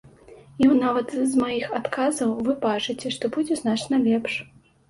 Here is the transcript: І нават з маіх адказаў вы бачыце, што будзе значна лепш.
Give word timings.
І 0.67 0.69
нават 0.83 1.13
з 1.33 1.41
маіх 1.43 1.75
адказаў 1.79 2.33
вы 2.47 2.57
бачыце, 2.67 3.07
што 3.17 3.33
будзе 3.37 3.63
значна 3.63 3.95
лепш. 4.09 4.33